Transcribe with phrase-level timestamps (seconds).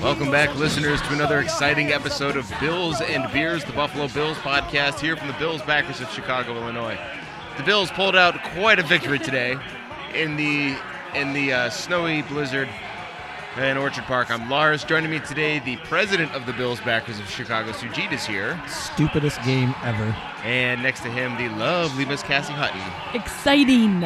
[0.00, 4.98] Welcome back, listeners, to another exciting episode of Bills and Beers, the Buffalo Bills podcast,
[4.98, 6.98] here from the Bills backers of Chicago, Illinois.
[7.58, 9.56] The Bills pulled out quite a victory today
[10.14, 10.76] in the
[11.14, 12.68] in the uh, snowy blizzard
[13.56, 14.32] in Orchard Park.
[14.32, 14.82] I'm Lars.
[14.82, 19.40] Joining me today, the president of the Bills backers of Chicago, Sujit, is here, Stupidest
[19.44, 20.16] game ever.
[20.42, 22.82] and next to him, the lovely Miss Cassie Hutton.
[23.14, 24.02] Exciting.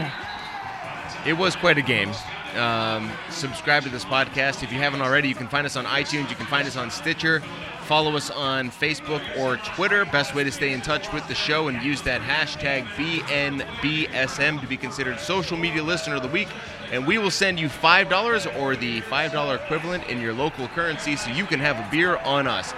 [1.27, 2.13] It was quite a game.
[2.57, 4.63] Um, subscribe to this podcast.
[4.63, 6.29] If you haven't already, you can find us on iTunes.
[6.31, 7.43] You can find us on Stitcher.
[7.85, 10.05] Follow us on Facebook or Twitter.
[10.05, 14.67] Best way to stay in touch with the show and use that hashtag BNBSM to
[14.67, 16.49] be considered social media listener of the week.
[16.93, 21.31] And we will send you $5 or the $5 equivalent in your local currency so
[21.31, 22.73] you can have a beer on us.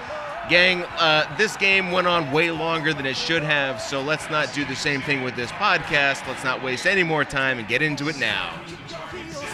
[0.49, 4.53] Gang, uh, this game went on way longer than it should have, so let's not
[4.53, 6.27] do the same thing with this podcast.
[6.27, 8.53] Let's not waste any more time and get into it now.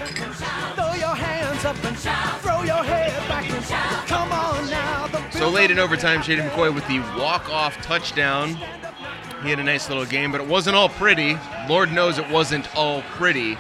[0.01, 1.97] Throw your hands up and
[2.41, 5.31] throw your head back and come on now.
[5.31, 8.57] So late in overtime, Shady McCoy with the walk-off touchdown.
[9.43, 11.37] He had a nice little game, but it wasn't all pretty.
[11.69, 13.59] Lord knows it wasn't all pretty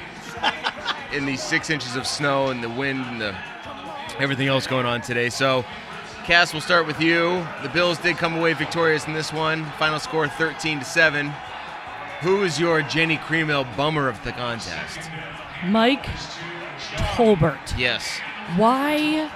[1.13, 3.37] in the six inches of snow and the wind and the
[4.19, 5.29] everything else going on today.
[5.29, 5.65] So,
[6.25, 7.47] Cass, we'll start with you.
[7.63, 9.65] The Bills did come away victorious in this one.
[9.79, 11.33] Final score 13 to seven.
[12.21, 15.11] Who is your Genny Cream Ale bummer of the contest?
[15.67, 16.07] Mike
[17.15, 17.79] Tolbert.
[17.79, 18.07] Yes.
[18.57, 19.31] Why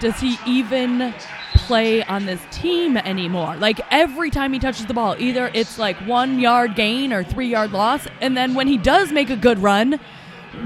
[0.00, 1.14] does he even
[1.54, 3.56] play on this team anymore?
[3.56, 7.48] Like every time he touches the ball, either it's like one yard gain or three
[7.48, 8.06] yard loss.
[8.20, 10.00] And then when he does make a good run,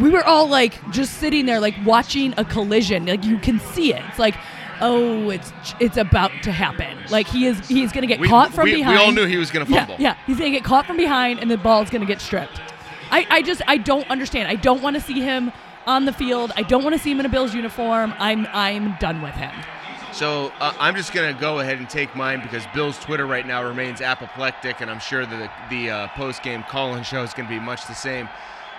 [0.01, 3.07] we were all like just sitting there like watching a collision.
[3.07, 4.03] Like you can see it.
[4.09, 4.37] It's like,
[4.81, 6.97] oh, it's it's about to happen.
[7.11, 8.99] Like he is he's gonna get We- caught from we- we behind.
[8.99, 9.95] all knew he was gonna Yeah.
[9.99, 12.61] Yeah, he's gonna get caught from behind and the ball's gonna get stripped.
[13.11, 14.49] I, I just I don't understand.
[14.49, 15.53] I don't want to see him
[15.87, 16.53] on the field.
[16.57, 18.15] I don't want to see him in a Bills uniform.
[18.19, 19.53] I'm I'm done with him.
[20.13, 23.47] So uh, I'm just going to go ahead and take mine because Bill's Twitter right
[23.47, 27.49] now remains apoplectic, and I'm sure that the, the uh, post-game call-in show is going
[27.49, 28.29] to be much the same.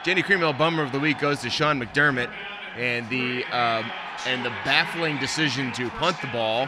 [0.03, 2.29] Genny Cream Ale Bummer of the Week goes to Sean McDermott,
[2.75, 3.89] and the um,
[4.27, 6.67] and the baffling decision to punt the ball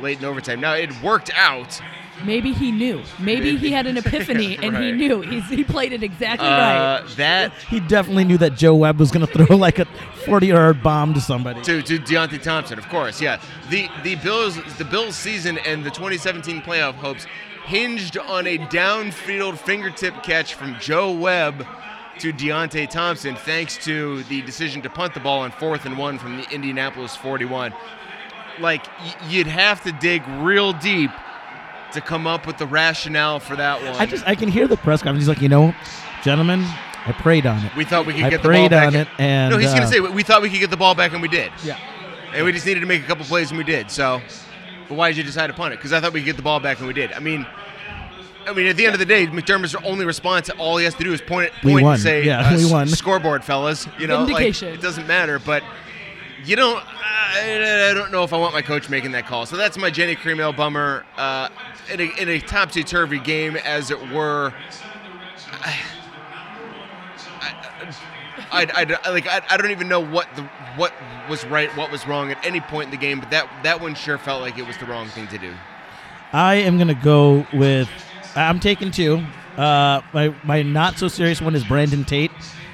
[0.00, 0.60] late in overtime.
[0.60, 1.80] Now it worked out.
[2.24, 3.02] Maybe he knew.
[3.18, 4.94] Maybe he had an epiphany and he Right.
[4.94, 5.22] knew.
[5.22, 6.98] He's, he played it exactly right.
[6.98, 9.86] Uh, that He definitely knew that Joe Webb was going to throw like a
[10.26, 11.62] 40 yard bomb to somebody.
[11.62, 13.20] to, to Deonte Thompson, of course.
[13.20, 17.26] Yeah, the the Bills the Bills season and the 2017 playoff hopes
[17.64, 21.66] hinged on a downfield fingertip catch from Joe Webb
[22.18, 26.18] to Deonte Thompson, thanks to the decision to punt the ball on fourth and one
[26.18, 27.72] from the Indianapolis 41.
[28.60, 28.86] Like
[29.28, 31.10] you'd have to dig real deep
[31.92, 34.00] to come up with the rationale for that one.
[34.00, 35.22] I just I can hear the press conference.
[35.22, 35.74] He's like, you know,
[36.22, 36.64] gentlemen,
[37.06, 37.74] I prayed on it.
[37.76, 38.88] we thought we could I get the ball prayed back.
[38.88, 40.94] on it, and no, he's uh, gonna say we thought we could get the ball
[40.94, 41.52] back, and we did.
[41.64, 41.78] yeah.
[42.34, 43.90] And we just needed to make a couple plays, and we did.
[43.90, 44.22] So,
[44.88, 45.76] but why did you decide to punt it?
[45.76, 47.12] Because I thought we could get the ball back, and we did.
[47.12, 47.46] I mean,
[48.46, 50.48] I mean, at the end of the day, McDermott's only response.
[50.50, 52.88] All he has to do is point point and say, Yeah, uh, we won.
[52.88, 53.86] Scoreboard, fellas.
[53.98, 55.38] You know, like, it doesn't matter.
[55.38, 55.62] But
[56.44, 56.82] you don't.
[56.86, 59.46] I, I don't know if I want my coach making that call.
[59.46, 61.48] So that's my Genny Cream Ale bummer uh,
[61.92, 64.52] in a, a topsy turvy game, as it were.
[68.50, 70.42] I, I, I- like I, I don't even know what the
[70.76, 70.92] what
[71.28, 73.94] was right, what was wrong at any point in the game, but that that one
[73.94, 75.52] sure felt like it was the wrong thing to do.
[76.32, 77.88] I am to go with.
[78.34, 79.22] I'm taking two.
[79.56, 82.30] Uh, my my not so serious one is Brandon Tate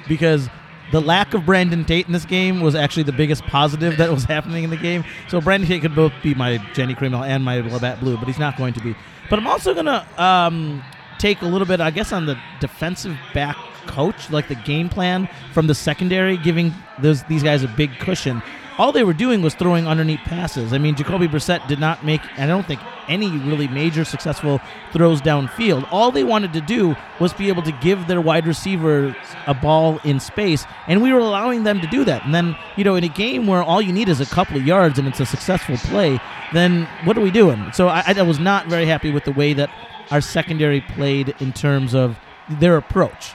[0.07, 0.49] because
[0.91, 4.23] the lack of Brandon Tate in this game was actually the biggest positive that was
[4.25, 5.03] happening in the game.
[5.27, 8.27] So Brandon Tate could both be my Genny Cream Ale and my Labatt Blue, but
[8.27, 8.95] he's not going to be.
[9.29, 10.83] But I'm also going to um,
[11.19, 13.55] take a little bit, I guess, on the defensive back
[13.85, 18.41] coach, like the game plan from the secondary, giving those these guys a big cushion.
[18.79, 20.71] All they were doing was throwing underneath passes.
[20.71, 22.79] I mean, Jacoby Brissett did not make, I don't think,
[23.09, 24.61] any really major successful
[24.93, 25.85] throws downfield.
[25.91, 29.13] All they wanted to do was be able to give their wide receiver
[29.47, 32.23] a ball in space, and we were allowing them to do that.
[32.23, 34.65] And then, you know, in a game where all you need is a couple of
[34.65, 36.17] yards and it's a successful play,
[36.53, 37.73] then what are we doing?
[37.73, 39.69] So I, I was not very happy with the way that
[40.09, 42.17] our secondary played in terms of
[42.49, 43.33] their approach.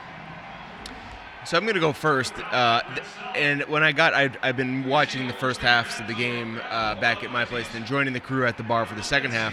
[1.47, 2.33] So I'm going to go first.
[2.39, 6.15] Uh, th- and when I got, I've, I've been watching the first halves of the
[6.15, 9.03] game uh, back at my place, then joining the crew at the bar for the
[9.03, 9.53] second half.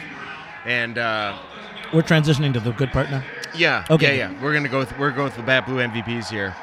[0.65, 1.37] And uh,
[1.93, 3.23] We're transitioning to the good part now.
[3.55, 4.17] yeah, Okay.
[4.17, 4.41] yeah, yeah.
[4.43, 4.79] We're gonna go.
[4.79, 6.55] With, we're going with the Labatt Blue MVPs here.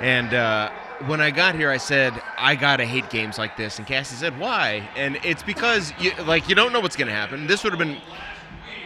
[0.00, 0.70] And uh,
[1.06, 3.78] when I got here, I said I gotta hate games like this.
[3.78, 7.46] And Cassie said, "Why?" And it's because you like you don't know what's gonna happen.
[7.46, 7.96] This would have been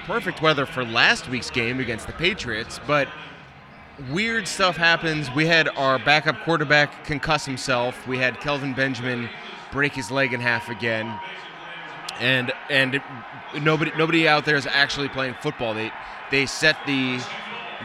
[0.05, 3.09] perfect weather for last week's game against the Patriots, but
[4.11, 5.31] weird stuff happens.
[5.35, 8.07] We had our backup quarterback concuss himself.
[8.07, 9.29] We had Kelvin Benjamin
[9.73, 11.19] break his leg in half again,
[12.21, 13.01] and and
[13.61, 15.75] nobody nobody out there is actually playing football.
[15.75, 15.93] They
[16.31, 17.21] they set the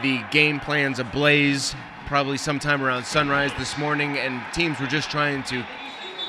[0.02, 1.74] the game plans ablaze
[2.06, 5.64] probably sometime around sunrise this morning, and teams were just trying to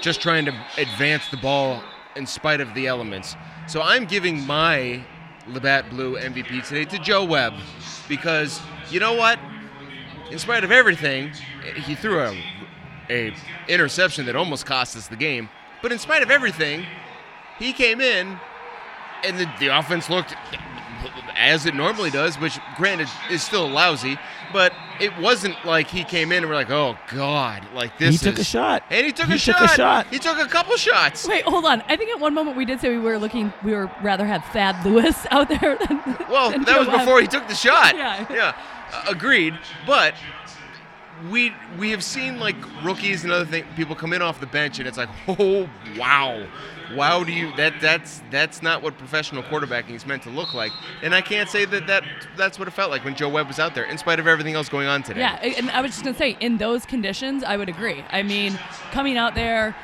[0.02, 1.84] just trying to advance the ball
[2.16, 3.36] in spite of the elements.
[3.68, 5.04] So I'm giving my
[5.48, 7.54] Labatt Blue MVP today to Joe Webb
[8.08, 9.40] because you know what?
[10.36, 11.32] In spite of everything,
[11.78, 12.38] he threw a,
[13.10, 13.34] a
[13.70, 15.48] interception that almost cost us the game.
[15.82, 16.86] But in spite of everything,
[17.58, 18.38] he came in
[19.24, 20.36] and the, the offense looked
[21.38, 24.18] as it normally does, which granted is still lousy,
[24.52, 28.20] but it wasn't like he came in and we're like, oh god, like this.
[28.20, 28.84] He took is- a shot.
[28.90, 29.64] and he took He a took shot.
[29.64, 30.08] a shot.
[30.08, 31.26] He took a couple shots.
[31.26, 31.82] Wait, hold on.
[31.88, 34.44] I think at one moment we did say we were looking, we were rather have
[34.52, 36.02] Thad Lewis out there than.
[36.30, 37.00] Well, than that Joe was Webb.
[37.00, 37.96] before he took the shot.
[38.06, 38.26] Yeah.
[38.30, 38.56] Yeah.
[39.08, 39.58] Agreed.
[39.86, 40.16] But
[41.30, 44.80] we we have seen like rookies and other thing people come in off the bench
[44.80, 46.46] and it's like, oh wow.
[46.94, 50.72] Wow, do you that that's that's not what professional quarterbacking is meant to look like.
[51.02, 52.04] And I can't say that, that
[52.38, 54.54] that's what it felt like when Joe Webb was out there, in spite of everything
[54.54, 55.22] else going on today.
[55.22, 58.04] Yeah, and I was just gonna say, in those conditions, I would agree.
[58.12, 58.60] I mean,
[58.92, 59.76] coming out there,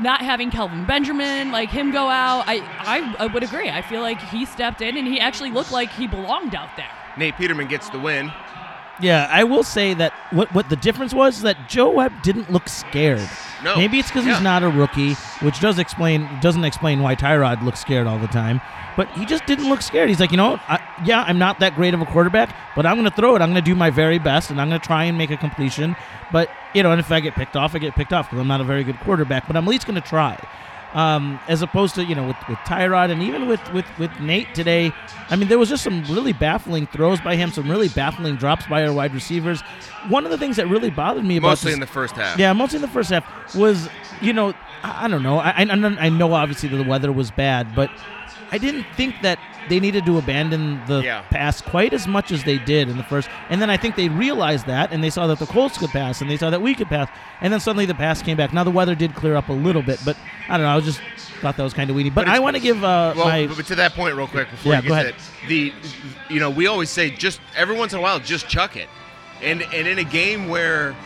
[0.00, 3.68] not having Kelvin Benjamin, like him go out, I, I, I would agree.
[3.68, 6.90] I feel like he stepped in and he actually looked like he belonged out there.
[7.18, 8.32] Nate Peterman gets the win.
[9.00, 12.68] Yeah, I will say that what what the difference was that Joe Webb didn't look
[12.68, 13.28] scared.
[13.62, 13.76] No.
[13.76, 14.34] Maybe it's because Yeah.
[14.34, 18.26] he's not a rookie, which does explain doesn't explain why Tyrod looks scared all the
[18.26, 18.60] time.
[18.96, 20.08] But he just didn't look scared.
[20.08, 20.60] He's like, you know, what?
[20.68, 23.42] I, yeah, I'm not that great of a quarterback, but I'm going to throw it.
[23.42, 25.36] I'm going to do my very best, and I'm going to try and make a
[25.36, 25.94] completion.
[26.32, 28.48] But you know, and if I get picked off, I get picked off because I'm
[28.48, 29.46] not a very good quarterback.
[29.46, 30.36] But I'm at least going to try.
[30.94, 34.54] Um, as opposed to you know with, with Tyrod and even with, with with Nate
[34.54, 34.90] today,
[35.28, 38.66] I mean there was just some really baffling throws by him, some really baffling drops
[38.66, 39.60] by our wide receivers.
[40.08, 42.38] One of the things that really bothered me about Mostly this- in the first half.
[42.38, 43.88] yeah, mostly in the first half was,
[44.22, 45.38] you know, I, I don't know.
[45.38, 47.90] I, I I know obviously that the weather was bad, but
[48.50, 51.20] I didn't think that they needed to abandon the Yeah.
[51.30, 53.28] pass quite as much as they did in the first.
[53.50, 56.22] And then I think they realized that, and they saw that the Colts could pass,
[56.22, 57.08] and they saw that we could pass,
[57.42, 58.52] and then suddenly the pass came back.
[58.54, 60.16] Now the weather did clear up a little bit, but
[60.48, 60.76] I don't know.
[60.76, 61.00] I just
[61.42, 62.08] thought that was kind of weedy.
[62.10, 64.50] But, But I want to give uh, Well, my but to that point, real quick,
[64.50, 65.14] before Yeah, you get to ahead.
[65.14, 65.72] that, the
[66.30, 68.88] you know we always say just every once in a while just chuck it,
[69.42, 70.96] and and in a game where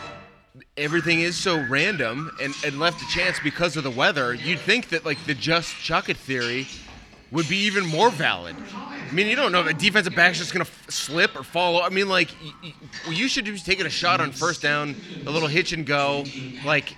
[0.77, 4.89] everything is so random and, and left to chance because of the weather, you'd think
[4.89, 6.67] that like the just chuck it theory
[7.33, 8.55] would be even more valid.
[8.75, 11.83] I mean, you don't know if a defensive back's just gonna f- slip or fall.
[11.83, 12.73] I mean, like y- y-
[13.11, 14.95] you should be taking a shot on first down,
[15.27, 16.23] a little hitch and go.
[16.65, 16.95] Like,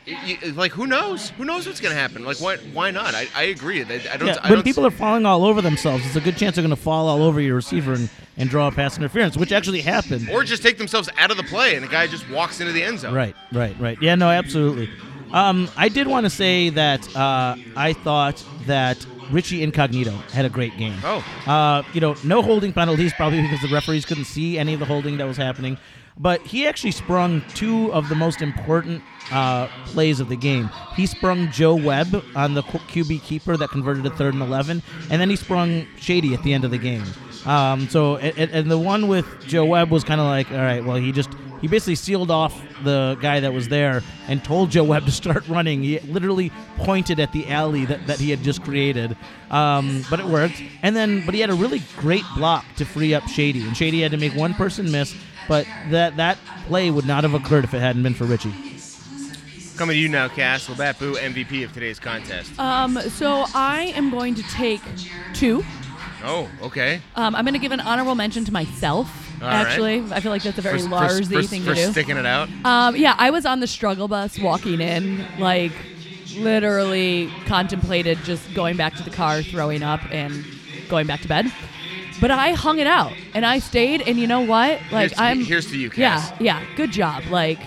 [0.54, 1.32] like who knows?
[1.32, 2.24] Who knows what's gonna happen?
[2.24, 2.56] Like, why?
[2.58, 3.16] Why not?
[3.16, 3.82] I, I agree.
[3.82, 4.28] I, I don't.
[4.28, 6.64] yeah, I when don't people are falling all over themselves, it's a good chance they're
[6.64, 9.82] going to fall all over your receiver and, and draw a pass interference, which actually
[9.82, 10.30] happened.
[10.30, 12.84] or just take themselves out of the play and the guy just walks into the
[12.84, 13.14] end zone.
[13.14, 13.98] Right, right, right.
[14.02, 14.90] Yeah, no, absolutely.
[15.34, 20.50] Um, I did want to say that uh, I thought that Richie Incognito had a
[20.50, 20.98] great game.
[21.04, 21.26] Oh.
[21.46, 24.86] Uh, you know, no holding penalties, probably because the referees couldn't see any of the
[24.86, 25.78] holding that was happening.
[26.18, 30.70] But he actually sprung two of the most important uh, plays of the game.
[30.96, 35.22] He sprung Joe Webb on the QB keeper that converted to third and 11, and
[35.22, 37.04] then he sprung Shady at the end of the game.
[37.46, 40.84] Um, so, and, and the one with Joe Webb was kind of like, all right,
[40.84, 41.30] well, he just
[41.62, 45.48] he basically sealed off the guy that was there and told Joe Webb to start
[45.50, 45.84] running.
[45.84, 49.16] He literally pointed at the alley that, that he had just created,
[49.52, 50.62] um, but it worked.
[50.82, 54.02] And then, but he had a really great block to free up Shady, and Shady
[54.02, 55.16] had to make one person miss.
[55.48, 58.54] But that that play would not have occurred if it hadn't been for Richie.
[59.78, 60.70] Coming to you now, Cass.
[60.70, 62.58] Labatt Blue, MVP of today's contest.
[62.58, 64.82] Um, so I am going to take
[65.34, 65.64] two.
[66.26, 67.02] Oh, okay.
[67.16, 69.08] Um, I'm going to give an honorable mention to myself.
[69.42, 69.54] All right.
[69.66, 71.92] actually, I feel like that's a very for, Larsy for, for, thing for to do.
[71.92, 72.50] sticking it out.
[72.64, 75.74] Um, yeah, I was on the struggle bus walking in, like
[76.38, 80.46] literally contemplated just going back to the car, throwing up, and
[80.90, 81.52] going back to bed.
[82.22, 84.80] But I hung it out and I stayed, and you know what?
[84.92, 86.32] Like Here's to- I'm here's to you, Cass.
[86.32, 87.24] Yeah, yeah, good job.
[87.30, 87.60] Like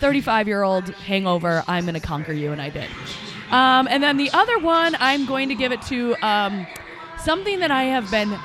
[0.00, 2.88] 35 year old hangover, I'm gonna conquer you, and I did.
[3.50, 6.66] Um, and then the other one, I'm going to give it to um,
[7.22, 8.38] something that I have been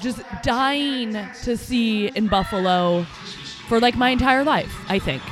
[0.00, 3.04] just dying to see in Buffalo
[3.68, 5.22] for like my entire life, I think.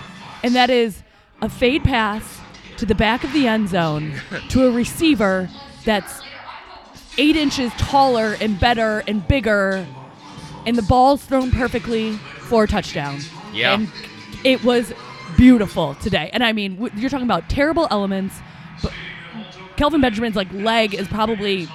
[0.43, 1.03] And that is
[1.41, 2.41] a fade pass
[2.79, 4.15] to the back of the end zone
[4.49, 5.49] to a receiver
[5.85, 6.23] that's
[7.19, 9.87] eight inches taller and better and bigger,
[10.67, 13.21] and the ball's thrown perfectly for a touchdown.
[13.53, 13.75] Yeah.
[13.75, 13.89] And
[14.45, 14.93] it was
[15.37, 16.31] beautiful today.
[16.33, 18.35] And I mean, you're talking about terrible elements,
[18.83, 18.93] but
[19.77, 21.69] Kelvin Benjamin's like leg is probably,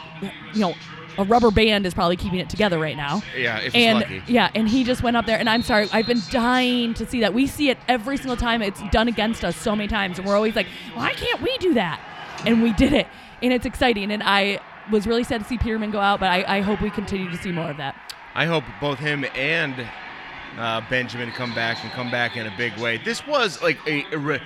[0.54, 0.74] you know,
[1.18, 3.22] a rubber band is probably keeping it together right now.
[3.38, 4.24] Yeah, if he's and lucky.
[4.28, 7.22] yeah, and he just went up there, and I'm sorry, I've been dying to see
[7.22, 7.34] that.
[7.34, 8.62] We see it every single time.
[8.62, 11.74] It's done against us so many times, and we're always like, why can't we do
[11.76, 12.02] that?
[12.46, 13.08] and we did it,
[13.42, 14.12] and it's exciting.
[14.12, 14.60] And I
[14.92, 17.38] was really sad to see Peterman go out, but I, I hope we continue to
[17.38, 17.96] see more of that.
[18.36, 19.88] I hope both him and
[20.58, 22.98] uh, Benjamin come back and come back in a big way.
[22.98, 24.42] This was like a, a re-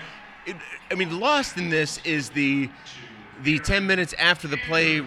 [0.45, 0.55] it,
[0.89, 2.69] I mean, lost in this is the
[3.43, 5.01] the 10 minutes after the play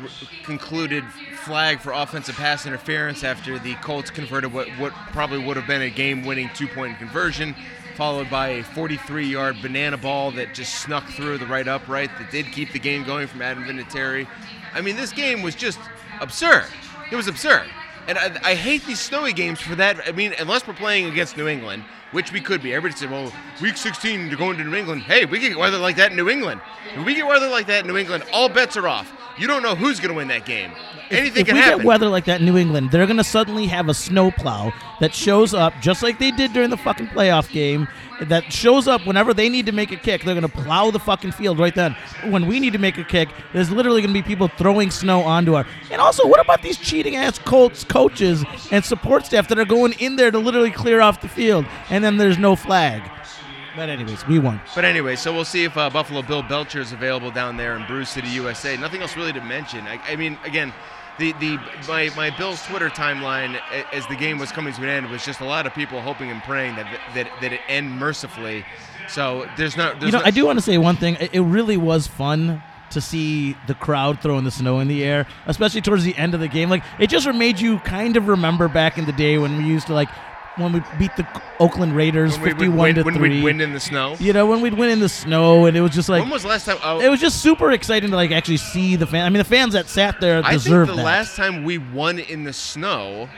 [0.45, 1.05] concluded
[1.45, 5.83] flag for offensive pass interference after the Colts converted what, what probably would have been
[5.83, 7.55] a game-winning two-point conversion,
[7.97, 12.47] followed by a 43-yard banana ball that just snuck through the right upright that did
[12.47, 14.27] keep the game going from Adam Vinatieri.
[14.73, 15.79] I mean, this game was just
[16.21, 16.67] absurd.
[17.13, 17.69] It was absurd.
[18.07, 20.07] And I, I hate these snowy games for that.
[20.07, 21.85] I mean, unless we're playing against New England,
[22.15, 22.73] which we could be.
[22.73, 25.03] Everybody said, well, week 16 you're going to New England.
[25.03, 26.61] Hey, we get weather like that in New England.
[26.95, 29.13] If we get weather like that in New England, all bets are off.
[29.37, 30.71] You don't know who's going to win that game.
[31.11, 31.49] Anything can happen.
[31.49, 31.79] if we happen.
[31.81, 35.13] get weather like that in New England, they're going to suddenly have a snowplow that
[35.13, 37.89] shows up just like they did during the fucking playoff game.
[38.23, 40.23] That shows up whenever they need to make a kick.
[40.23, 41.97] They're going to plow the fucking field right then.
[42.25, 45.23] When we need to make a kick, there's literally going to be people throwing snow
[45.23, 45.67] onto our.
[45.91, 49.95] And also, what about these cheating ass Colts coaches and support staff that are going
[49.95, 53.03] in there to literally clear off the field, and then there's no flag?
[53.77, 54.61] But anyways, we won.
[54.75, 57.85] But anyway, so we'll see if uh, Buffalo Bill Belcher is available down there in
[57.87, 58.77] Brew City, USA.
[58.77, 59.87] Nothing else really to mention.
[59.89, 60.73] I, I mean, again,
[61.19, 63.59] the, the my, my Bills Twitter timeline
[63.93, 66.31] as the game was coming to an end was just a lot of people hoping
[66.31, 68.65] and praying that that, that it end mercifully.
[69.09, 70.01] So there's not.
[70.01, 71.17] There's You know, no- I do want to say one thing.
[71.21, 75.27] It it really was fun to see the crowd throwing the snow in the air,
[75.47, 76.69] especially towards the end of the game.
[76.71, 79.87] Like it just made you kind of remember back in the day when we used
[79.89, 80.09] to like
[80.57, 81.27] when we beat the
[81.59, 83.29] Oakland Raiders when fifty-one win, to when three.
[83.31, 84.17] we'd win in the snow.
[84.21, 86.45] you know, when we'd win in the snow, and it was just like when was
[86.45, 86.79] last time?
[86.83, 89.25] Oh, it was just super exciting to like actually see the fan.
[89.25, 90.97] I mean, the fans that sat there I think the that.
[90.97, 93.29] last time we won in the snow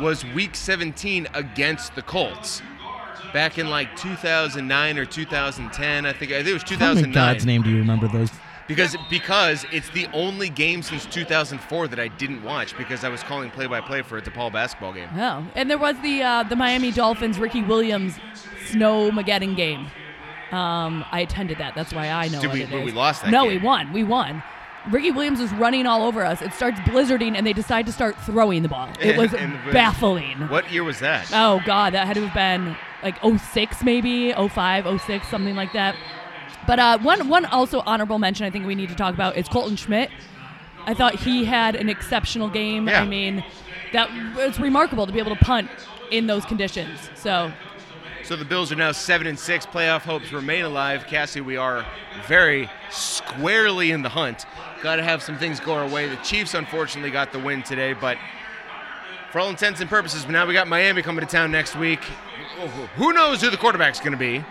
[0.00, 2.62] was Week 17 against the Colts.
[3.32, 6.32] Back in like 2009 or 2010, I think.
[6.32, 7.12] I think it was How in 2009.
[7.12, 8.30] God's name do you remember those?
[8.70, 13.22] Because because it's the only game since 2004 that I didn't watch because I was
[13.22, 15.08] calling play-by-play for a DePaul basketball game.
[15.16, 18.14] Oh, and there was the uh, the Miami Dolphins Ricky Williams
[18.66, 19.88] snow Mageddon game.
[20.52, 21.74] Um, I attended that.
[21.74, 23.60] That's why I know Did what we- we lost that No, game.
[23.60, 23.92] we won.
[23.92, 24.42] We won.
[24.90, 26.40] Ricky Williams was running all over us.
[26.40, 28.88] It starts blizzarding, and they decide to start throwing the ball.
[29.00, 29.30] It was
[29.72, 30.48] baffling.
[30.48, 31.30] What year was that?
[31.34, 35.96] Oh God, that had to have been like 06 maybe, 05, 06, something like that.
[36.66, 39.48] But uh, one one also honorable mention I think we need to talk about is
[39.48, 40.10] Colton Schmidt.
[40.86, 42.88] I thought he had an exceptional game.
[42.88, 43.02] Yeah.
[43.02, 43.44] I mean,
[43.92, 45.68] that it's remarkable to be able to punt
[46.10, 47.10] in those conditions.
[47.14, 47.52] So
[48.24, 49.66] So the Bills are now seven and six.
[49.66, 51.06] Playoff hopes remain alive.
[51.06, 51.84] Cassie, we are
[52.26, 54.46] very squarely in the hunt.
[54.82, 56.08] Got to have some things go our way.
[56.08, 58.16] The Chiefs unfortunately got the win today, but
[59.30, 62.00] for all intents and purposes, But now we got Miami coming to town next week.
[62.96, 64.44] Who knows who the quarterback's going to be?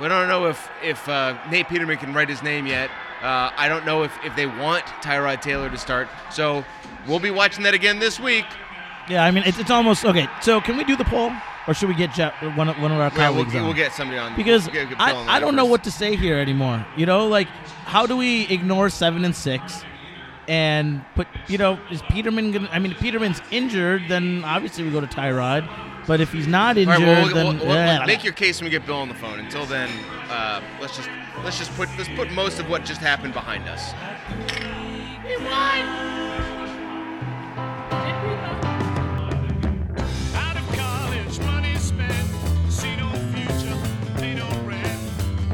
[0.00, 2.90] We don't know if if uh, Nate Peterman can write his name yet.
[3.22, 6.06] Uh, I don't know if, if they want Tyrod Taylor to start.
[6.30, 6.64] So
[7.08, 8.44] we'll be watching that again this week.
[9.08, 10.26] Yeah, I mean, it's, it's almost okay.
[10.42, 11.30] So, can we do the poll,
[11.68, 13.64] or should we get Jeff, one of one of our Yeah, we'll, colleagues get- on?
[13.66, 15.84] we'll get somebody on because we'll get- Bill on the I, I don't know what
[15.84, 16.84] to say here anymore.
[16.96, 17.46] You know, like
[17.86, 19.82] how do we ignore seven and six
[20.48, 22.68] and put you know is Peterman gonna?
[22.72, 25.68] I mean, if Peterman's injured, then obviously we go to Tyrod.
[26.06, 28.04] But if he's not injured, right, well, we'll, then we'll- yeah.
[28.06, 29.40] make your case when we get Bill on the phone.
[29.40, 29.88] Until then,
[30.30, 31.08] uh, let's just
[31.42, 33.92] let's just put let's put most of what just happened behind us.
[39.26, 42.28] Out of college, money spent,
[42.70, 43.76] see no future,
[44.16, 45.00] pay no rent.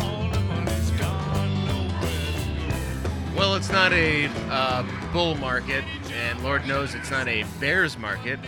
[0.00, 3.36] All the money's gone, nowhere.
[3.36, 8.38] Well, it's not a uh, bull market, and Lord knows it's not a bears market.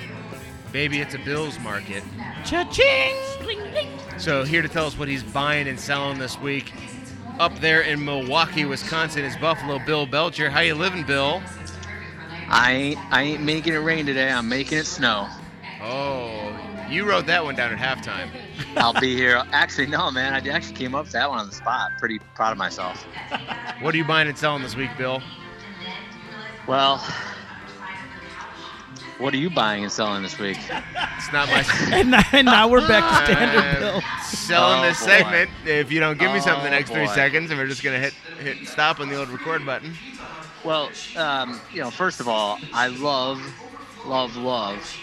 [0.75, 2.03] Baby, it's a Bills market.
[2.45, 3.15] Cha-ching!
[4.19, 6.73] So here to tell us what he's buying and selling this week,
[7.39, 10.51] up there in Milwaukee, Wisconsin, is Buffalo Bill Belcher.
[10.51, 11.41] How you living, Bill?
[12.49, 14.29] I ain't, I ain't making it rain today.
[14.29, 15.29] I'm making it snow.
[15.81, 16.59] Oh,
[16.91, 18.31] you wrote that one down at halftime.
[18.77, 19.45] I'll be here.
[19.53, 20.35] Actually, no, man.
[20.35, 21.93] I actually came up with that one on the spot.
[22.01, 23.01] Pretty proud of myself.
[23.81, 25.23] What are you buying and selling this week, Bill?
[26.67, 27.01] Well,
[29.19, 30.59] what are you buying and selling this week?
[31.17, 31.65] It's not my.
[31.93, 34.03] And now, and now we're back to standard I'm bill.
[34.17, 35.07] Selling Oh, this boy.
[35.07, 35.51] segment.
[35.65, 37.15] If you don't give me something the Oh, next three boy.
[37.15, 39.99] seconds, and we're just gonna hit hit stop on the old record button.
[40.63, 43.55] Well, um, you know, first of all, I love,
[44.03, 44.99] love, love,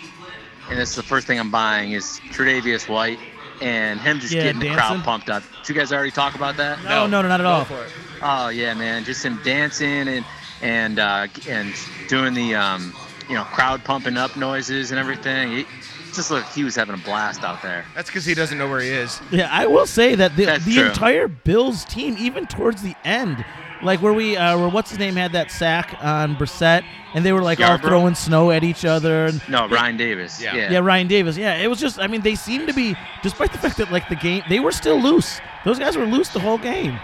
[0.70, 3.20] and this is the first thing I'm buying is Tre'Davious White
[3.60, 4.76] and him just Yeah, getting the dancing.
[4.76, 5.44] crowd pumped up.
[5.62, 6.84] Did you guys already talk about that?
[6.84, 7.66] No, no, no, not at all.
[7.66, 7.92] For it.
[8.22, 10.26] Oh yeah, man, just him dancing and
[10.62, 11.74] and uh, and
[12.08, 12.94] doing the um,
[13.32, 15.52] you know crowd pumping up noises and everything.
[15.52, 15.66] He,
[16.14, 17.86] just looked like he was having a blast out there.
[17.96, 19.22] That's because he doesn't know where he is.
[19.32, 20.88] Yeah, I will say that the, That's the true.
[20.88, 23.46] entire Bills team, even towards the end,
[23.82, 26.84] like where we, uh, where what's his name had that sack on Brissett,
[27.14, 29.28] and they were like all throwing snow at each other.
[29.28, 30.42] And, No, Ryan Davis.
[30.42, 30.54] Yeah.
[30.54, 30.72] Yeah.
[30.72, 31.38] yeah, Ryan Davis.
[31.38, 31.98] Yeah, it was just.
[31.98, 34.74] I mean, they seemed to be, despite the fact that like the game, they were
[34.74, 35.40] still loose.
[35.64, 37.00] Those guys were loose the whole game.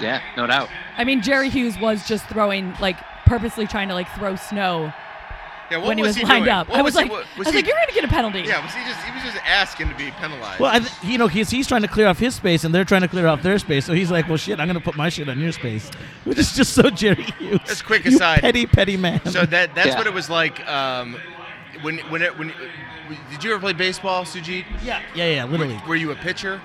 [0.00, 0.68] Yeah, no doubt.
[0.96, 2.96] I mean, Jerry Hughes was just throwing like
[3.26, 4.92] purposely trying to like throw snow
[5.72, 6.54] Yeah, what when he was, he lined doing?
[6.56, 6.68] up.
[6.68, 8.40] What I was, he- like, what- I was he- like, you're gonna get a penalty.
[8.40, 10.60] Yeah, was he just he was just asking to be penalized?
[10.60, 12.84] Well, I th- you know, he's he's trying to clear off his space, and they're
[12.84, 13.84] trying to clear off their space.
[13.86, 15.90] So he's like, "Well, shit, I'm gonna put my shit on your space,"
[16.24, 17.60] which is just so Jerry Hughes.
[17.66, 18.40] That's quick You aside.
[18.40, 19.24] petty, petty man.
[19.26, 19.98] So that that's Yeah.
[19.98, 20.66] what it was like.
[20.68, 21.16] Um,
[21.82, 22.52] when when it, when
[23.30, 24.64] did you ever play baseball, Sujit?
[24.84, 25.80] yeah, yeah, yeah, literally.
[25.88, 26.60] Were you a pitcher?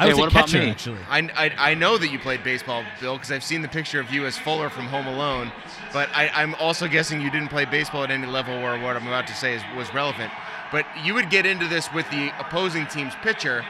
[0.00, 0.70] I Hey, was a what about catcher me?
[0.70, 0.98] actually.
[1.10, 4.10] I, I, I know that you played baseball, Bill, because I've seen the picture of
[4.10, 5.52] you as Fuller from Home Alone.
[5.92, 9.06] But I, I'm also guessing you didn't play baseball at any level where what I'm
[9.06, 10.32] about to say is, was relevant.
[10.72, 13.62] But you would get into this with the opposing team's pitcher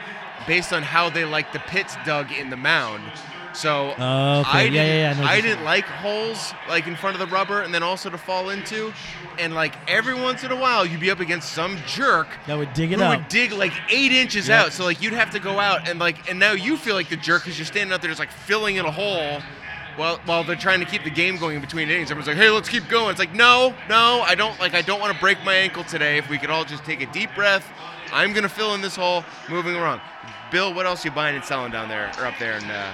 [0.47, 3.03] based on how they like the pits dug in the mound.
[3.53, 4.49] So Oh, okay.
[4.49, 7.27] I Yeah, didn't, yeah, yeah, I I didn't like holes like in front of the
[7.33, 8.93] rubber and then also to fall into.
[9.39, 12.73] And like every once in a while, you'd be up against some jerk That would
[12.73, 13.17] dig it who out.
[13.17, 14.65] would dig like eight inches Yep.
[14.65, 14.73] out.
[14.73, 17.17] So like you'd have to go out and like, and now you feel like the
[17.17, 19.41] jerk because you're standing out there just like filling in a hole.
[19.97, 22.49] While, while they're trying to keep the game going in between innings, everyone's like, "Hey,
[22.49, 24.73] let's keep going." It's like, no, no, I don't like.
[24.73, 26.17] I don't want to break my ankle today.
[26.17, 27.69] If we could all just take a deep breath,
[28.13, 29.99] I'm gonna fill in this hole, moving around.
[30.49, 32.93] Bill, what else you buying and selling down there or up there in uh,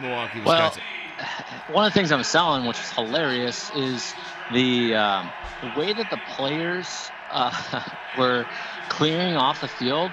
[0.00, 0.76] Milwaukee, Well,
[1.68, 4.14] one of the things I'm selling, which is hilarious, is
[4.52, 5.30] the um,
[5.62, 7.82] the way that the players uh,
[8.18, 8.46] were
[8.88, 10.10] clearing off the field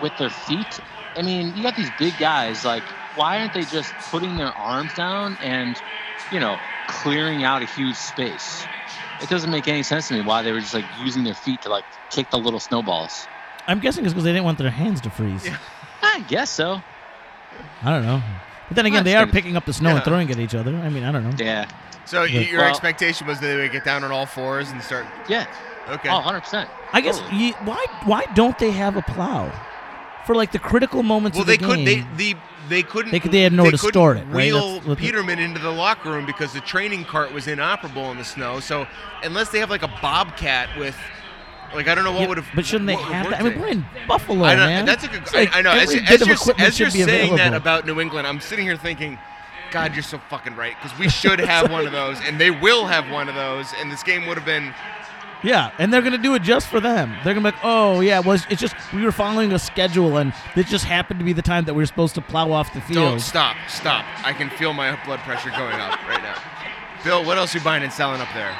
[0.00, 0.80] with their feet.
[1.14, 2.64] I mean, you got these big guys.
[2.64, 2.82] Like,
[3.14, 5.76] why aren't they just putting their arms down and,
[6.30, 8.64] you know, clearing out a huge space?
[9.20, 11.62] It doesn't make any sense to me why they were just like using their feet
[11.62, 13.26] to like kick the little snowballs.
[13.66, 15.46] I'm guessing it's because they didn't want their hands to freeze.
[15.46, 15.58] Yeah.
[16.02, 16.82] I guess so.
[17.82, 18.22] I don't know.
[18.72, 20.74] But then again, they are picking up the snow and throwing it at each other.
[20.74, 21.36] I mean, I don't know.
[21.38, 21.66] Yeah.
[22.06, 22.40] so y yeah.
[22.40, 25.04] your Well- expectation was that they would get down on all fours and start.
[25.28, 25.44] Yeah.
[25.90, 26.08] Okay.
[26.08, 26.66] Oh, 100%.
[26.94, 27.40] I guess Totally.
[27.40, 29.50] ye, why why don't they have a plow
[30.26, 31.68] for like the critical moments Well, of the game?
[31.68, 32.16] Well, they could.
[32.16, 32.38] They the
[32.70, 33.10] they couldn't.
[33.12, 34.34] They could- they had nowhere to couldn't store it, right?
[34.36, 38.10] Wheel That's what the- Peterman into the locker room because the training cart was inoperable
[38.10, 38.58] in the snow.
[38.60, 38.86] So
[39.22, 40.96] unless they have like a bobcat with,
[41.74, 42.48] like I don't know what Yeah, would have.
[42.54, 43.40] but shouldn't they would've that?
[43.40, 44.84] I mean, we're in Buffalo, I know, man.
[44.86, 45.22] That's a good.
[45.22, 45.72] It's like I, I know.
[45.72, 49.18] As, as you're, as you're saying that about New England, I'm sitting here thinking,
[49.70, 50.74] God, you're so fucking right.
[50.80, 53.90] Because we should have one of those, and they will have one of those, and
[53.90, 54.74] this game would have been.
[55.44, 57.10] Yeah, and they're gonna do it just for them.
[57.24, 60.18] They're gonna be like, oh yeah, well it's, it's just we were following a schedule,
[60.18, 62.72] and it just happened to be the time that we were supposed to plow off
[62.72, 63.22] the field." Don't field.
[63.22, 64.04] stop, stop.
[64.24, 66.40] I can feel my blood pressure going up right now.
[67.02, 68.54] Bill, what else are you buying and selling up there?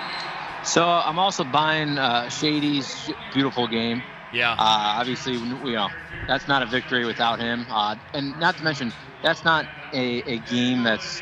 [0.65, 4.03] So I'm also buying uh, Shady's beautiful game.
[4.33, 4.53] Yeah.
[4.53, 5.89] Uh, obviously, you know
[6.27, 10.39] that's not a victory without him, uh, and not to mention that's not a, a
[10.39, 11.21] game that's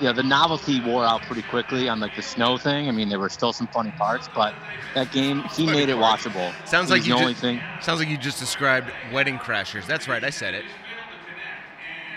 [0.00, 2.88] you know the novelty wore out pretty quickly on like the snow thing.
[2.88, 4.54] I mean, there were still some funny parts, but
[4.94, 6.24] that game he Funny made it parts.
[6.24, 6.52] watchable.
[6.66, 7.60] Sounds like you the only just- thing.
[7.80, 9.86] Sounds like you just described wedding crashers.
[9.86, 10.64] That's right, I said it.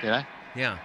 [0.02, 0.28] Did I?
[0.56, 0.78] Yeah.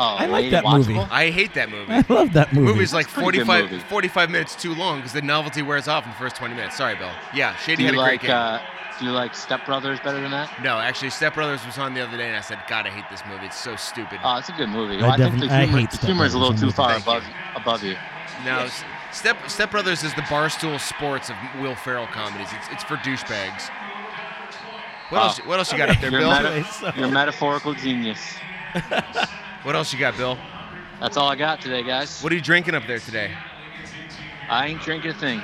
[0.00, 0.96] Oh, I like that it movie.
[0.96, 1.92] I hate that movie.
[1.92, 2.66] I love that movie.
[2.72, 3.84] movie's like It's a pretty good 45, movie.
[3.88, 6.76] 45 minutes too long because the novelty wears off in the first 20 minutes.
[6.76, 7.10] Sorry, Bill.
[7.34, 8.30] Yeah, Shady had a like great game.
[8.36, 8.60] uh,
[9.00, 10.62] Do you like Step Brothers better than that?
[10.62, 13.06] no, actually, Step Brothers was on the other day, and I said, God, I hate
[13.10, 13.46] this movie.
[13.46, 14.20] It's so stupid.
[14.22, 14.98] Oh, it's a good movie.
[14.98, 16.70] I Well, I, think the definitely- I humor, hate the humor is a little too
[16.70, 17.32] far above you.
[17.56, 17.96] above you.
[18.44, 22.48] no, S- Step Step Brothers is the barstool sports of Will Ferrell comedies.
[22.52, 23.68] It's, it's for douchebags.
[25.08, 25.24] What Oh.
[25.24, 25.38] else?
[25.38, 26.30] What else you got up there, You're Bill?
[26.30, 28.20] meta- Anyway, so- You're a metaphorical genius.
[29.62, 30.38] What else you got, Bill?
[31.00, 32.20] That's all I got today, guys.
[32.22, 33.32] What are you drinking up there today?
[34.48, 35.42] I ain't drinking a thing.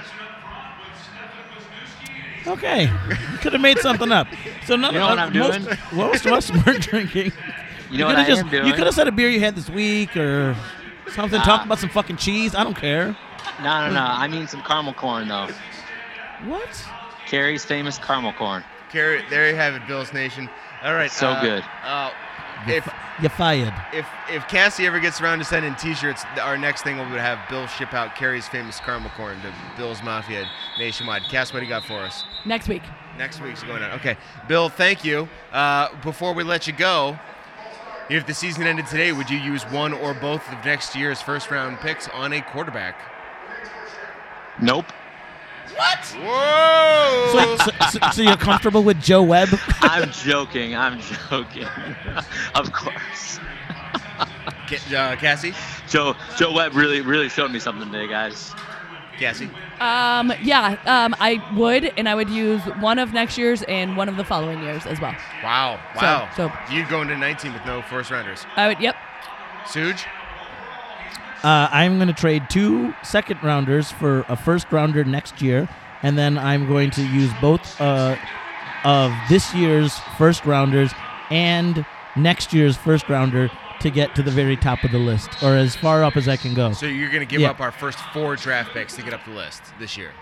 [2.46, 4.26] Okay, You could have made something up.
[4.66, 5.78] So none You know of what us, I'm most, doing?
[5.92, 7.32] most of us weren't drinking.
[7.90, 8.66] You know what coulda I just, am doing?
[8.66, 10.56] You could have said a beer you had this week or
[11.12, 11.38] something.
[11.38, 11.44] Nah.
[11.44, 12.52] Talk about some fucking cheese.
[12.52, 13.16] I don't care.
[13.62, 14.00] No, no, no.
[14.00, 15.48] I mean some caramel corn though.
[16.46, 16.68] What?
[17.28, 18.64] Carrie's famous caramel corn.
[18.90, 20.48] Carry, there you have it, Bill's Nation.
[20.82, 21.10] All right.
[21.10, 21.62] So uh, good.
[21.84, 22.10] Uh,
[22.66, 22.88] if
[23.22, 23.72] You fired.
[23.92, 27.38] if if Cassie ever gets around to sending T-shirts, our next thing we would have
[27.48, 31.22] Bill ship out Carrie's famous caramel corn to Bill's Mafia nationwide.
[31.30, 32.24] Cass, what do you got for us?
[32.44, 32.82] Next week.
[33.18, 33.90] Next week's going on.
[33.92, 34.16] Okay,
[34.48, 35.28] Bill, thank you.
[35.52, 37.16] Uh, before we let you go,
[38.10, 41.50] if the season ended today, would you use one or both of next year's first
[41.50, 43.00] round picks on a quarterback?
[44.60, 44.86] Nope.
[46.16, 47.28] Whoa!
[47.32, 49.48] So, so, so, so you're comfortable with Joe Webb?
[49.80, 50.74] I'm joking.
[50.76, 51.66] I'm joking.
[52.54, 53.38] of course.
[54.94, 55.52] Uh, Cassie,
[55.88, 58.52] Joe Joe Webb really really showed me something today, guys.
[59.18, 59.48] Cassie.
[59.78, 64.08] Um, yeah, um, I would, and I would use one of next year's and one
[64.08, 65.14] of the following years as well.
[65.42, 65.78] Wow.
[65.94, 66.30] So- Wow.
[66.36, 68.44] so- You'd go into 19 with no first rounders.
[68.56, 68.96] I would, yep.
[69.66, 70.04] Suge?
[71.44, 75.68] Uh, I'm going to trade two second rounders for a first rounder next year,
[76.02, 78.16] and then I'm going to use both uh,
[78.84, 80.90] of this year's first rounders
[81.30, 81.84] and
[82.16, 85.76] next year's first rounder to get to the very top of the list, or as
[85.76, 86.72] far up as I can go.
[86.72, 87.50] So you're going to give Yeah.
[87.50, 90.12] up our first four draft picks to get up the list this year.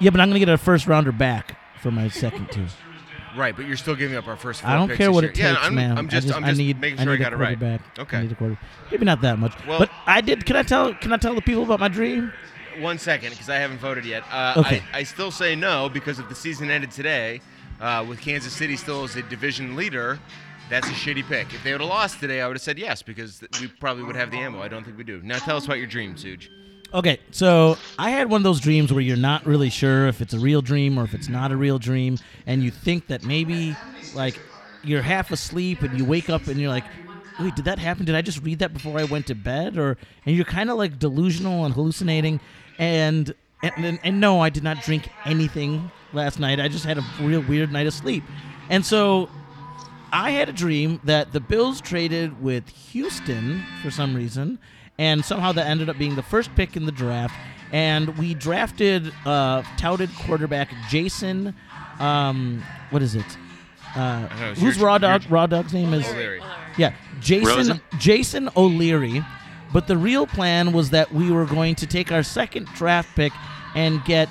[0.00, 2.66] Yeah, but I'm going to get a first rounder back for my second two.
[3.36, 5.30] Right, but you're still giving up our first four I don't picks care what year.
[5.32, 5.98] it yeah, takes, I'm, man.
[5.98, 7.36] I'm just, I just, I'm just I need, making I sure I, need got a
[7.36, 7.58] it right.
[7.58, 7.98] quarterback.
[7.98, 8.16] Okay.
[8.18, 8.58] I need a quarter.
[8.90, 9.52] Maybe not that much.
[9.66, 10.46] Well- but I did.
[10.46, 10.94] Can I tell?
[10.94, 12.32] Can I tell the people about my dream?
[12.80, 14.24] One second, because I haven't voted yet.
[14.32, 14.82] Uh, Okay.
[14.92, 17.40] I, I still say no because if the season ended today,
[17.80, 20.18] uh, with Kansas City still as a division leader,
[20.70, 21.52] that's a shitty pick.
[21.54, 24.16] If they would have lost today, I would have said yes because we probably would
[24.16, 24.60] have the ammo.
[24.62, 25.20] I don't think we do.
[25.22, 26.48] Now tell us about your dream, Suge.
[26.94, 30.32] Okay, so I had one of those dreams where you're not really sure if it's
[30.32, 33.76] a real dream or if it's not a real dream, and you think that maybe
[34.14, 34.38] like
[34.84, 36.84] you're half asleep and you wake up and you're like,
[37.40, 38.04] wait, did that happen?
[38.04, 39.76] Did I just read that before I went to bed?
[39.76, 42.38] Or and you're kind of like delusional and hallucinating,
[42.78, 46.60] and and, and and no, I did not drink anything last night.
[46.60, 48.22] I just had a real weird night of sleep,
[48.70, 49.28] and so
[50.12, 54.60] I had a dream that the Bills traded with Houston for some reason,
[54.98, 57.34] and somehow that ended up being the first pick in the draft.
[57.72, 61.54] And we drafted uh, touted quarterback Jason.
[61.98, 63.24] Um, what is it?
[63.96, 65.22] Uh, know, who's your- Raw Dog?
[65.24, 66.42] your- Raw Dog's name is O'Leary.
[66.78, 67.80] yeah, Jason Rosen?
[67.98, 69.24] Jason O'Leary.
[69.72, 73.32] But the real plan was that we were going to take our second draft pick
[73.74, 74.28] and get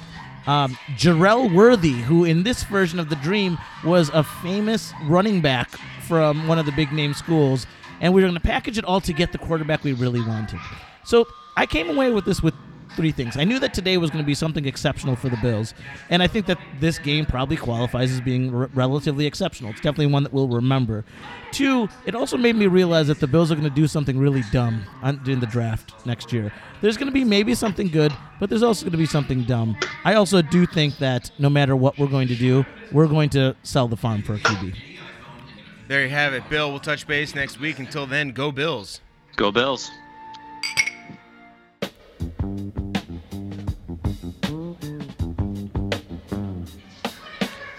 [0.48, 5.70] um, Jarrell Worthy, who in this version of the dream was a famous running back
[6.08, 7.66] from one of the big name schools,
[8.04, 10.60] and we were going to package it all to get the quarterback we really wanted.
[11.06, 12.54] So I came away with this with
[12.96, 13.38] three things.
[13.38, 15.74] I knew that today was going to be something exceptional for the Bills,
[16.10, 19.72] and I think that this game probably qualifies as being r- relatively exceptional.
[19.72, 21.06] It's definitely one that we'll remember.
[21.52, 24.44] Two, it also made me realize that the Bills are going to do something really
[24.52, 26.52] dumb on, in the draft next year.
[26.82, 29.78] There's going to be maybe something good, but there's also going to be something dumb.
[30.04, 33.56] I also do think that no matter what we're going to do, we're going to
[33.64, 34.93] sell the farm for a QB.
[35.88, 36.50] There you have it.
[36.50, 37.80] Bill, we'll touch base next week.
[37.80, 39.02] Until then, go Bills.
[39.36, 39.92] Go Bills.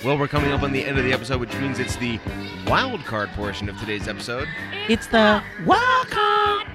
[0.05, 2.21] Well, we're coming up on the end of the episode, which means it's the
[2.67, 4.47] wild card portion of today's episode.
[4.87, 6.67] It's the wild card.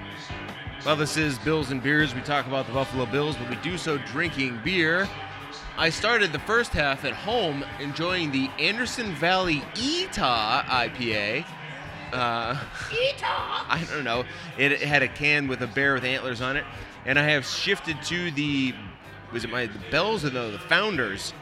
[0.84, 2.12] Well, this is Bills and Beers.
[2.12, 5.08] We talk about the Buffalo Bills, but we do so drinking beer.
[5.80, 11.42] I started the first half at home enjoying the Anderson Valley Etah IPA.
[12.12, 12.54] Uh,
[12.92, 14.24] I don't know.
[14.58, 16.66] It, it had a can with a bear with antlers on it,
[17.06, 18.74] and I have shifted to the
[19.32, 21.32] was it my the Bells or the, the Founders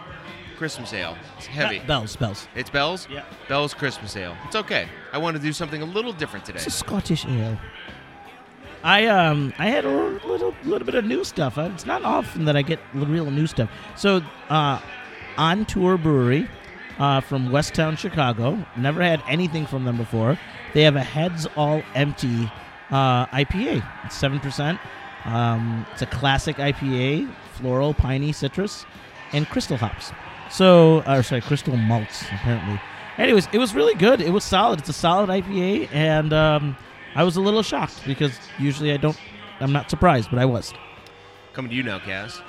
[0.57, 1.17] Christmas Ale?
[1.39, 1.81] It's heavy.
[1.81, 2.47] Be- Bells, bells.
[2.55, 3.09] It's Bell's.
[3.11, 3.25] Yeah.
[3.49, 4.37] Bell's Christmas Ale.
[4.47, 4.89] It's okay.
[5.13, 6.59] I want to do something a little different today.
[6.59, 7.59] It's a Scottish ale.
[8.83, 9.91] I um I had a
[10.27, 11.59] little little bit of new stuff.
[11.59, 13.71] It's not often that I get real new stuff.
[13.97, 14.81] So uh,
[15.37, 16.49] on tour brewery
[16.99, 18.65] uh, from Westtown, Chicago.
[18.77, 20.39] Never had anything from them before.
[20.75, 22.51] They have a heads all empty
[22.91, 23.85] uh, IPA.
[24.05, 24.79] It's seven percent.
[25.25, 28.87] Um, it's a classic IPA, floral, piney, citrus,
[29.33, 30.13] and crystal hops.
[30.51, 32.81] So, or sorry, crystal malts apparently.
[33.19, 34.21] Anyways, it was really good.
[34.21, 34.79] It was solid.
[34.79, 36.77] It's a solid IPA, and um,
[37.15, 39.19] I was a little shocked because usually I don't.
[39.61, 40.73] I'm not surprised, but I was.
[41.53, 42.41] Coming to you now, Cass.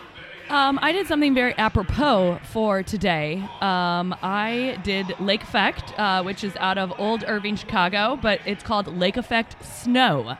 [0.49, 3.43] Um, I did something very apropos for today.
[3.61, 8.63] Um, I did Lake Effect, uh, which is out of Old Irving, Chicago, but it's
[8.63, 10.37] called Lake Effect Snow.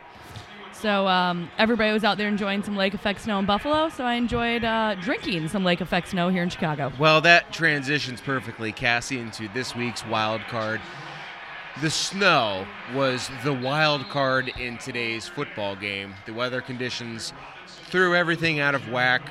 [0.73, 4.13] So um, everybody was out there enjoying some Lake Effect Snow in Buffalo, so I
[4.13, 6.91] enjoyed uh, drinking some Lake Effect Snow here in Chicago.
[6.97, 10.82] Well, that transitions perfectly, Cassie, into this week's wild card.
[11.81, 16.13] The snow was the wild card in today's football game.
[16.25, 17.31] The weather conditions
[17.67, 19.21] threw everything out of whack.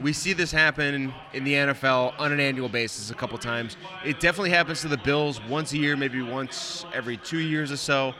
[0.00, 3.76] We see this happen in the NFL on an annual basis a couple times.
[4.06, 7.76] It definitely happens to the Bills once a year, maybe once every two years or
[7.76, 8.14] so.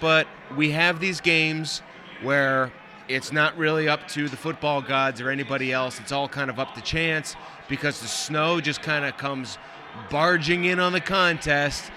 [0.00, 1.82] But we have these games
[2.22, 2.72] where
[3.08, 5.98] it's not really up to the football gods or anybody else.
[5.98, 7.34] It's all kind of up to chance
[7.68, 9.58] because the snow just kind of comes
[10.10, 11.90] barging in on the contest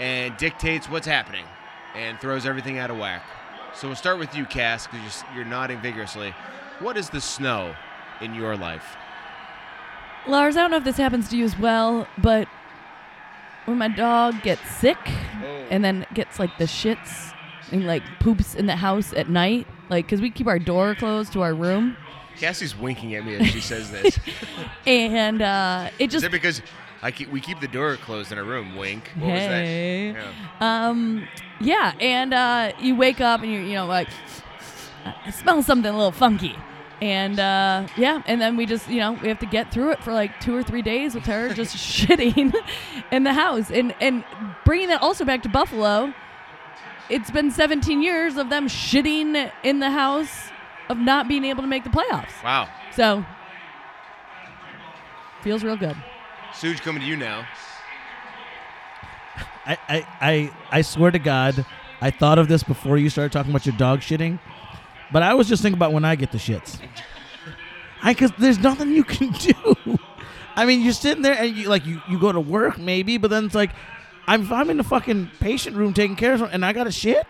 [0.00, 1.44] and dictates what's happening
[1.94, 3.22] and throws everything out of whack.
[3.74, 6.34] So we'll start with you, Cass, because you're, you're nodding vigorously.
[6.80, 7.76] What is the snow
[8.20, 8.96] in your life?
[10.26, 12.48] Lars, I don't know if this happens to you as well, but
[13.66, 14.98] when my dog gets sick
[15.70, 17.32] and then gets like the shits
[17.70, 21.32] and like poops in the house at night, like because we keep our door closed
[21.34, 21.96] to our room,
[22.38, 24.18] Cassie's winking at me as she says this.
[24.86, 26.62] and uh, it Is just it because
[27.02, 28.76] I keep, we keep the door closed in our room?
[28.76, 29.10] Wink.
[29.18, 30.12] What Hey.
[30.12, 30.34] was that?
[30.60, 30.88] Yeah.
[30.88, 31.28] Um,
[31.60, 34.08] yeah, and uh, you wake up and you're, you know, like,
[35.04, 36.56] I smell something a little funky.
[37.02, 40.04] And uh, yeah, and then we just, you know, we have to get through it
[40.04, 41.74] for like two or three days with her just
[42.08, 42.54] shitting
[43.10, 43.70] in the house.
[43.70, 44.22] And, and
[44.66, 46.12] bringing that also back to Buffalo,
[47.08, 50.50] it's been 17 years of them shitting in the house
[50.90, 52.42] of not being able to make the playoffs.
[52.44, 52.68] Wow.
[52.94, 53.24] So,
[55.42, 55.96] feels real good.
[56.52, 57.46] Suge coming to you now.
[59.66, 61.64] I, I, I, I swear to God,
[62.00, 64.38] I thought of this before you started talking about your dog shitting,
[65.12, 66.80] but I was just thinking about when I get the shits.
[68.02, 69.98] I because there's nothing you can do.
[70.56, 73.28] I mean, you're sitting there and you like you, you go to work maybe, but
[73.30, 73.70] then it's like,
[74.26, 76.92] I'm I'm in the fucking patient room taking care of someone and I got to
[76.92, 77.26] shit.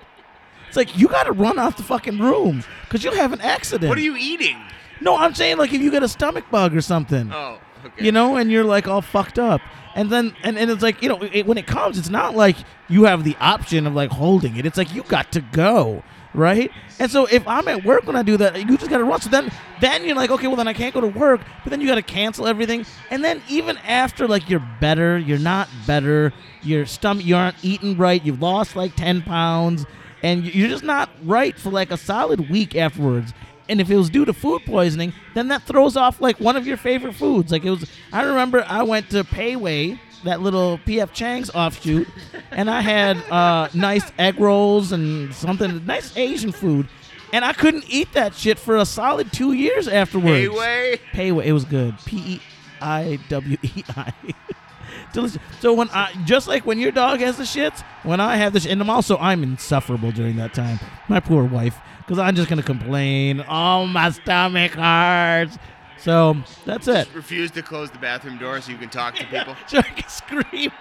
[0.68, 3.88] It's like you got to run out the fucking room because you'll have an accident.
[3.88, 4.56] What are you eating?
[5.00, 8.05] No, I'm saying like if you get a stomach bug or something Oh, okay.
[8.05, 9.61] you know, and you're like all fucked up.
[9.95, 12.57] And then, and, and it's like, you know, it, when it comes, it's not like
[12.88, 14.64] you have the option of like holding it.
[14.64, 16.71] It's like you got to go, right?
[17.01, 19.21] And so if I'm at work when I do that, you just got to run.
[19.21, 21.40] So then, then you're like, okay, well then I can't go to work.
[21.64, 22.87] But then you got to cancel everything.
[23.11, 26.33] And then even after like you're better, you're not better.
[26.62, 28.25] Your stomach, you aren't eating right.
[28.25, 29.87] You've lost like ten pounds,
[30.23, 33.33] and you're just not right for like a solid week afterwards.
[33.70, 36.66] And if it was due to food poisoning, then that throws off like one of
[36.66, 37.52] your favorite foods.
[37.52, 42.09] Like it was, I remember I went to Pei Wei, that little PF Chang's offshoot,
[42.50, 46.88] and I had uh, nice egg rolls and something, nice Asian food.
[47.33, 50.40] And I couldn't eat that shit for a solid two years afterwards.
[50.40, 51.00] Pei Wei.
[51.12, 51.96] Payway, it was good.
[52.04, 52.40] P E
[52.80, 54.12] I W E I.
[55.12, 55.40] Delicious.
[55.61, 58.61] So when I just like when your dog has the shits, when I have the
[58.61, 60.78] shit, and I'm also I'm insufferable during that time.
[61.09, 61.78] My poor wife,
[62.11, 63.44] because I'm just gonna complain.
[63.49, 65.57] Oh, my stomach hurts.
[65.96, 67.09] So that's it.
[67.14, 69.55] Refuse to close the bathroom door so you can talk to people.
[69.68, 70.73] So I can scream.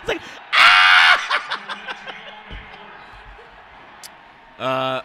[0.00, 0.20] It's like
[4.58, 5.00] Uh,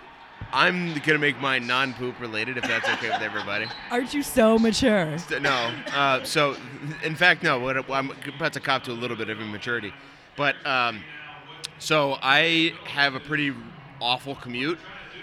[0.52, 3.66] I'm gonna make mine non-poop related if that's okay with everybody.
[3.90, 5.16] Aren't you so mature?
[5.40, 5.74] No.
[5.94, 6.58] Uh, so,
[7.04, 7.58] in fact, no.
[7.58, 9.94] What I'm about to cop to a little bit of immaturity,
[10.36, 11.02] but um,
[11.78, 13.54] so I have a pretty
[14.02, 14.78] awful commute,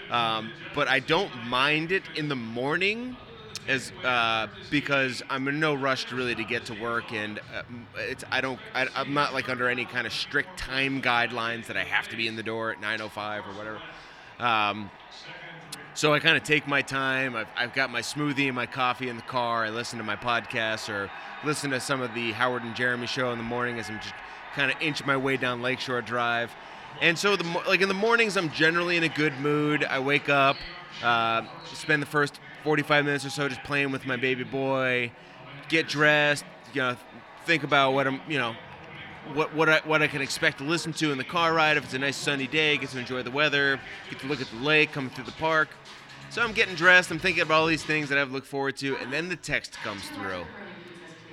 [0.09, 3.15] um, but I don't mind it in the morning,
[3.67, 7.63] as uh, because I'm in no rush to really to get to work, and uh,
[7.97, 11.77] it's I don't I, I'm not like under any kind of strict time guidelines that
[11.77, 13.81] I have to be in the door at 9:05 or whatever.
[14.39, 14.89] Um,
[15.97, 17.35] so I kind of take my time.
[17.35, 19.65] I've, I've got my smoothie and my coffee in the car.
[19.65, 21.09] I listen to my podcast or
[21.43, 24.13] listen to some of the Howard and Jeremy show in the morning as I'm just
[24.53, 26.55] kind of inch my way down Lakeshore Drive.
[27.01, 29.83] And so, the like in the mornings, I'm generally in a good mood.
[29.83, 30.57] I wake up,
[31.03, 35.11] uh, spend the first 45 minutes or so just playing with my baby boy,
[35.69, 36.97] get dressed, you know,
[37.45, 38.55] think about what I'm, you know,
[39.33, 41.77] what what I, what I can expect to listen to in the car ride.
[41.77, 43.79] If it's a nice sunny day, get to enjoy the weather,
[44.09, 45.69] get to look at the lake, coming through the park.
[46.29, 47.11] So I'm getting dressed.
[47.11, 49.29] I'm thinking about all these things that I have to look forward to, and then
[49.29, 50.45] the text comes through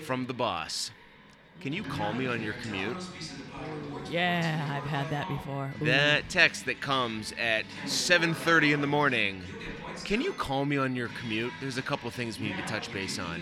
[0.05, 0.91] from the boss.
[1.61, 2.97] Can you call me on your commute?
[4.11, 5.71] Yeah, I've had that before.
[5.81, 5.85] Ooh.
[5.87, 9.43] That text that comes at 7:30 in the morning.
[10.05, 11.53] Can you call me on your commute?
[11.61, 13.41] There's a couple things we need to touch base on.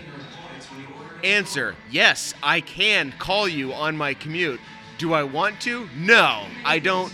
[1.24, 4.60] Answer: Yes, I can call you on my commute.
[4.98, 5.88] Do I want to?
[5.96, 7.12] No, I don't.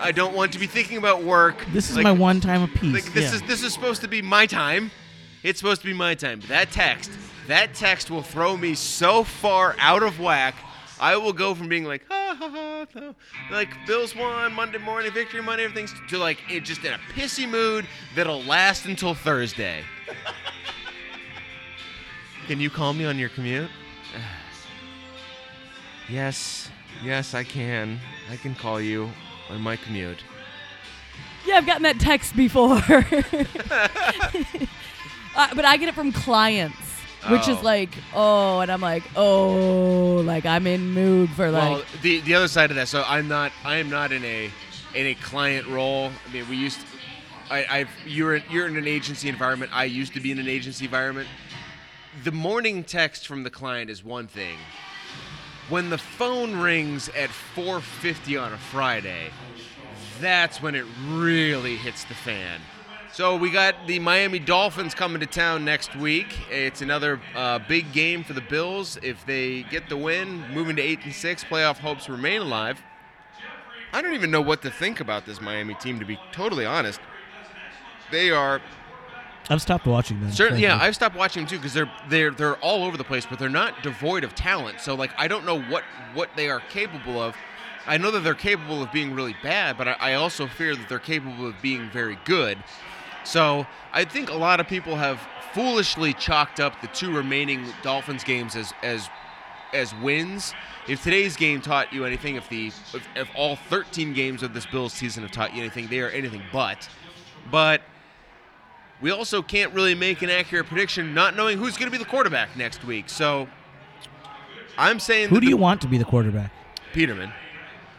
[0.00, 1.64] I don't want to be thinking about work.
[1.72, 2.92] this is Like- my one time of peace.
[2.94, 3.34] Like this yeah.
[3.36, 4.90] is this is supposed to be my time.
[5.42, 6.40] It's supposed to be my time.
[6.40, 7.10] But that text,
[7.48, 10.54] that text will throw me so far out of whack.
[10.98, 13.14] I will go from being like, ha ha ha,
[13.50, 17.48] like Bills won Monday morning, victory Monday, everything's to like it just in a pissy
[17.48, 19.84] mood that'll last until Thursday.
[22.46, 23.68] Can you call me on your commute?
[26.08, 26.70] yes,
[27.02, 27.98] yes, I can.
[28.30, 29.10] I can call you
[29.50, 30.24] on my commute.
[31.44, 32.76] Yeah, I've gotten that text before.
[35.36, 36.76] uh, but I get it from clients,
[37.30, 37.62] which is Oh.
[37.62, 42.34] like, oh, and I'm like, oh, like I'm in mood for like, well, the the
[42.34, 42.88] other side of that.
[42.88, 43.52] So I'm not.
[43.64, 44.50] I am not in a
[44.94, 46.10] in a client role.
[46.28, 46.80] I mean, we used.
[46.80, 46.86] to,
[47.50, 49.70] I, I've you're in, you're in an agency environment.
[49.74, 51.28] I used to be in an agency environment.
[52.24, 54.56] The morning text from the client is one thing.
[55.68, 59.30] When the phone rings at 4:50 on a Friday,
[60.20, 62.60] that's when it really hits the fan.
[63.16, 66.36] So we got the Miami Dolphins coming to town next week.
[66.50, 68.98] It's another uh, big game for the Bills.
[69.02, 72.82] If they get the win, moving to eight and six, playoff hopes remain alive.
[73.94, 75.98] I don't even know what to think about this Miami team.
[75.98, 77.00] To be totally honest,
[78.10, 78.60] they are
[79.48, 80.30] I've stopped watching them.
[80.30, 80.76] Certainly, yeah.
[80.76, 83.48] I've stopped watching them too because they're they're they're all over the place, but they're
[83.48, 84.82] not devoid of talent.
[84.82, 87.34] So like, I don't know what what they are capable of.
[87.86, 90.86] I know that they're capable of being really bad, but I, I also fear that
[90.90, 92.58] they're capable of being very good.
[93.26, 95.20] So I think a lot of people have
[95.52, 99.08] foolishly chalked up the two remaining Dolphins games as as
[99.74, 100.54] as wins.
[100.86, 104.64] If today's game taught you anything, if the if, if all 13 games of this
[104.64, 106.88] Bills season have taught you anything, they are anything but.
[107.50, 107.82] But
[109.00, 112.08] we also can't really make an accurate prediction not knowing who's going to be the
[112.08, 113.08] quarterback next week.
[113.08, 113.48] So
[114.78, 116.52] I'm saying Who do the- you want to be the quarterback?
[116.92, 117.32] Peterman.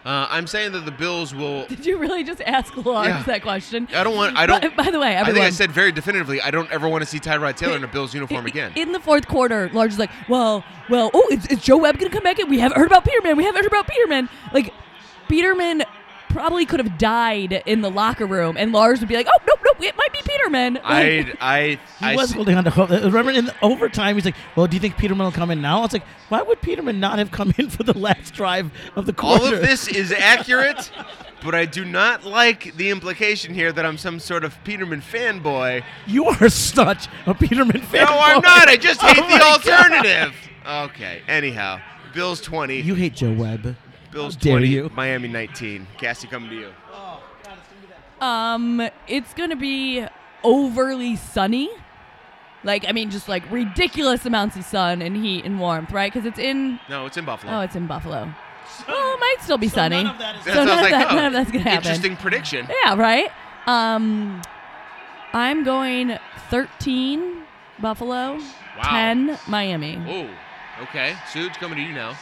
[0.07, 1.65] Uh, I'm saying that the Bills will.
[1.65, 3.23] Did you really just ask Lars Yeah.
[3.23, 3.89] that question?
[3.93, 4.37] I don't want.
[4.37, 4.61] I don't.
[4.61, 6.39] By, by the way, I think I said very definitively.
[6.39, 8.71] I don't ever want to see Tyrod Taylor in a Bills uniform again.
[8.77, 12.09] In the fourth quarter, Lars is like, well, well, oh, is, is Joe Webb going
[12.09, 12.49] to come back in?
[12.49, 13.35] We haven't heard about Peterman.
[13.35, 14.29] We haven't heard about Peterman.
[14.53, 14.73] Like,
[15.27, 15.83] Peterman
[16.29, 19.53] probably could have died in the locker room, and Lars would be like, oh, no,
[19.65, 20.79] nope, it might be Peterman.
[20.83, 22.91] I I He I was see- holding on to hope.
[22.91, 25.61] Uh, remember in the overtime, he's like, "Well, do you think Peterman will come in
[25.61, 29.05] now?" It's like, why would Peterman not have come in for the last drive of
[29.05, 29.45] the quarter?
[29.45, 30.91] all of this is accurate,
[31.43, 35.83] but I do not like the implication here that I'm some sort of Peterman fanboy.
[36.05, 38.05] You are such a Peterman fanboy.
[38.05, 38.67] No, I'm not.
[38.67, 39.65] I just oh hate Oh the my God.
[39.67, 40.35] alternative.
[40.67, 41.21] Okay.
[41.27, 41.79] Anyhow,
[42.13, 42.81] Bills 20.
[42.81, 43.75] You hate Joe Webb.
[44.17, 44.67] Bills How dare 20.
[44.67, 44.91] you.
[44.95, 45.85] Miami 19.
[45.97, 46.73] Cassie, coming to you.
[48.19, 50.03] Um, it's going to be
[50.43, 51.69] overly sunny.
[52.63, 56.11] Like, I mean, just like ridiculous amounts of sun and heat and warmth, right?
[56.11, 57.53] Because it's in, No, it's in Buffalo.
[57.53, 58.33] oh, it's in Buffalo.
[58.87, 60.03] Well, it might still be So sunny.
[60.03, 61.33] none of that is- So That's what I none was of that- oh, none of
[61.33, 61.77] that's gonna happen.
[61.77, 62.67] Interesting prediction.
[62.83, 63.31] Yeah, right.
[63.67, 64.41] Um,
[65.33, 66.17] I'm going
[66.49, 67.43] 13
[67.79, 68.39] Buffalo,
[68.77, 68.83] wow.
[68.83, 69.99] 10 Miami.
[70.07, 71.13] Oh, okay.
[71.31, 72.17] Suge, coming to you now.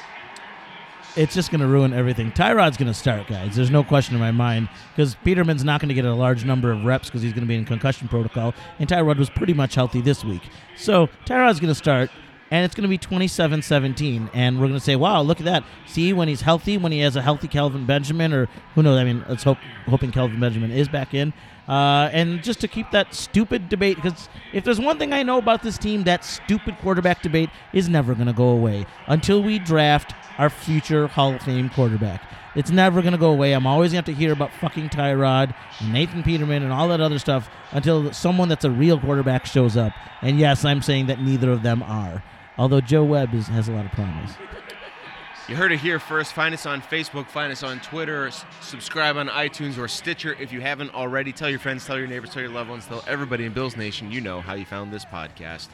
[1.17, 2.33] It's just going to ruin everything.
[2.33, 3.55] Tyrod's going to start, guys.
[3.55, 6.71] There's no question in my mind because Peterman's not going to get a large number
[6.71, 9.75] of reps because he's going to be in concussion protocol, and Tyrod was pretty much
[9.75, 10.41] healthy this week.
[10.75, 12.09] So Tyrod's going to start,
[12.51, 15.63] and it's going to be 27-17, and we're going to say, "Wow, look at that!
[15.85, 18.99] See, when he's healthy, when he has a healthy Kelvin Benjamin, or who knows?
[18.99, 21.31] I mean, let's hope hoping Kelvin Benjamin is back in."
[21.67, 25.39] Uh, and just to keep that stupid debate, because if there's one thing I know
[25.39, 29.57] about this team, that stupid quarterback debate is never going to go away until we
[29.57, 32.21] draft our future Hall of Fame quarterback.
[32.55, 33.53] It's never going to go away.
[33.53, 35.53] I'm always going to have to hear about fucking Tyrod
[35.91, 39.91] Nathan Peterman and all that other stuff until someone that's a real quarterback shows up.
[40.21, 42.23] And yes, I'm saying that neither of them are.
[42.57, 44.33] Although Joe Webb is, has a lot of promise.
[45.47, 46.33] You heard it here first.
[46.33, 50.51] Find us on Facebook, find us on Twitter, s- subscribe on iTunes or Stitcher if
[50.51, 51.31] you haven't already.
[51.31, 54.11] Tell your friends, tell your neighbors, tell your loved ones, tell everybody in Bills Nation
[54.11, 55.67] you know how you found this podcast.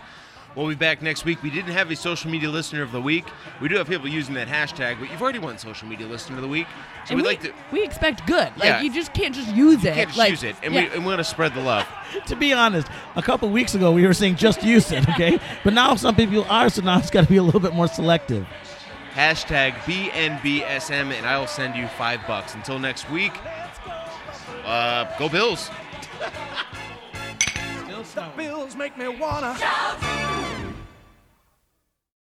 [0.58, 1.42] We'll be back next week.
[1.42, 3.24] We didn't have a social media listener of the week.
[3.62, 6.42] We do have people using that hashtag, but you've already won social media listener of
[6.42, 6.68] the week.
[7.06, 8.50] So And we'd we, like to we expect good.
[8.58, 8.82] Like Yeah.
[8.82, 9.94] you just can't just use it.
[9.94, 10.82] can't just like, use it, and yeah.
[10.82, 11.88] we and we want to spread the love.
[12.26, 15.40] to be honest, a couple weeks ago we were saying just use it, okay?
[15.64, 17.88] but now some people are, so now it's got to be a little bit more
[17.88, 18.46] selective.
[19.14, 22.56] Hashtag BNBSM, and I will send you five bucks.
[22.56, 23.34] Until next week,
[24.66, 25.70] uh, go Bills.
[28.14, 29.56] The bills make me wanna.
[29.58, 30.31] Shout